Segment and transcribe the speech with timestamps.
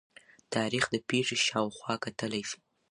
[0.53, 2.59] تاریخ د پېښې شا او خوا کتلي شي.